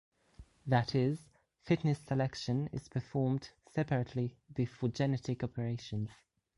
That 0.65 0.95
is, 0.95 1.29
fitness 1.61 1.99
selection 1.99 2.69
is 2.73 2.89
performed 2.89 3.51
separately 3.69 4.35
before 4.51 4.89
genetic 4.89 5.43
operations. 5.43 6.09